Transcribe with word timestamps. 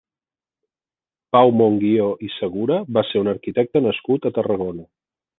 Pau 1.35 1.51
Monguió 1.59 2.07
i 2.27 2.29
Segura 2.35 2.77
va 2.99 3.03
ser 3.09 3.21
un 3.25 3.29
arquitecte 3.33 3.83
nascut 3.89 4.25
a 4.27 4.33
Tarragona. 4.39 4.87